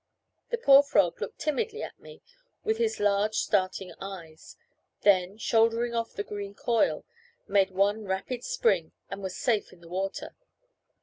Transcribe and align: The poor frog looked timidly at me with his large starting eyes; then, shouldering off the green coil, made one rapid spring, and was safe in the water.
The 0.49 0.57
poor 0.57 0.81
frog 0.81 1.21
looked 1.21 1.37
timidly 1.37 1.83
at 1.83 1.99
me 1.99 2.23
with 2.63 2.79
his 2.79 2.99
large 2.99 3.35
starting 3.35 3.93
eyes; 4.01 4.57
then, 5.01 5.37
shouldering 5.37 5.93
off 5.93 6.13
the 6.13 6.23
green 6.23 6.55
coil, 6.55 7.05
made 7.47 7.69
one 7.69 8.05
rapid 8.05 8.43
spring, 8.43 8.93
and 9.11 9.21
was 9.21 9.37
safe 9.37 9.71
in 9.71 9.79
the 9.81 9.87
water. 9.87 10.35